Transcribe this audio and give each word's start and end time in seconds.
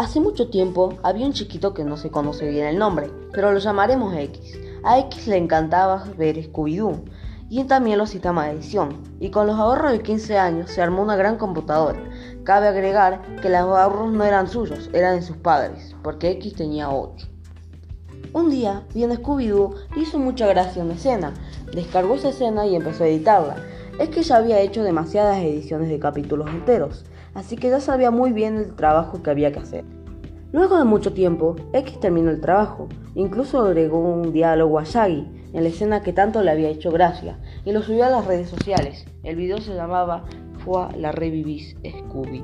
Hace 0.00 0.18
mucho 0.18 0.48
tiempo 0.48 0.94
había 1.02 1.26
un 1.26 1.34
chiquito 1.34 1.74
que 1.74 1.84
no 1.84 1.98
se 1.98 2.10
conoce 2.10 2.48
bien 2.48 2.64
el 2.64 2.78
nombre, 2.78 3.10
pero 3.34 3.52
lo 3.52 3.58
llamaremos 3.58 4.14
X. 4.16 4.58
A 4.82 4.98
X 4.98 5.26
le 5.26 5.36
encantaba 5.36 6.04
ver 6.16 6.36
Scooby-Doo 6.38 7.04
y 7.50 7.64
también 7.64 7.98
los 7.98 8.08
sistemas 8.08 8.46
de 8.46 8.52
edición, 8.52 9.02
y 9.20 9.28
con 9.28 9.46
los 9.46 9.58
ahorros 9.58 9.92
de 9.92 10.00
15 10.00 10.38
años 10.38 10.70
se 10.70 10.80
armó 10.80 11.02
una 11.02 11.16
gran 11.16 11.36
computadora. 11.36 12.02
Cabe 12.44 12.68
agregar 12.68 13.20
que 13.42 13.50
los 13.50 13.58
ahorros 13.58 14.10
no 14.10 14.24
eran 14.24 14.48
suyos, 14.48 14.88
eran 14.94 15.16
de 15.16 15.22
sus 15.22 15.36
padres, 15.36 15.94
porque 16.02 16.30
X 16.30 16.54
tenía 16.54 16.88
8. 16.88 17.28
Un 18.32 18.48
día, 18.48 18.86
viendo 18.94 19.16
Scooby-Doo, 19.16 19.74
hizo 19.96 20.18
mucha 20.18 20.46
gracia 20.46 20.82
una 20.82 20.94
escena, 20.94 21.34
descargó 21.74 22.14
esa 22.14 22.30
escena 22.30 22.66
y 22.66 22.74
empezó 22.74 23.04
a 23.04 23.08
editarla. 23.08 23.56
Es 24.00 24.08
que 24.08 24.22
ya 24.22 24.36
había 24.36 24.62
hecho 24.62 24.82
demasiadas 24.82 25.42
ediciones 25.42 25.90
de 25.90 25.98
capítulos 25.98 26.48
enteros, 26.48 27.04
así 27.34 27.56
que 27.56 27.68
ya 27.68 27.80
sabía 27.80 28.10
muy 28.10 28.32
bien 28.32 28.56
el 28.56 28.74
trabajo 28.74 29.22
que 29.22 29.28
había 29.28 29.52
que 29.52 29.58
hacer. 29.58 29.84
Luego 30.52 30.78
de 30.78 30.84
mucho 30.84 31.12
tiempo, 31.12 31.54
X 31.74 32.00
terminó 32.00 32.30
el 32.30 32.40
trabajo, 32.40 32.88
incluso 33.14 33.60
agregó 33.60 33.98
un 33.98 34.32
diálogo 34.32 34.78
a 34.78 34.84
Shaggy 34.84 35.28
en 35.52 35.62
la 35.62 35.68
escena 35.68 36.02
que 36.02 36.14
tanto 36.14 36.42
le 36.42 36.50
había 36.50 36.70
hecho 36.70 36.90
gracia 36.90 37.38
y 37.66 37.72
lo 37.72 37.82
subió 37.82 38.06
a 38.06 38.10
las 38.10 38.26
redes 38.26 38.48
sociales. 38.48 39.04
El 39.22 39.36
video 39.36 39.58
se 39.58 39.74
llamaba 39.74 40.24
Fue 40.64 40.88
la 40.96 41.12
revivís 41.12 41.76
Scooby. 41.84 42.42